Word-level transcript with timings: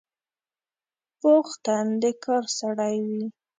پوخ 1.19 1.47
تن 1.65 1.85
د 2.01 2.03
کار 2.23 2.43
سړی 2.59 2.95
وي 3.07 3.23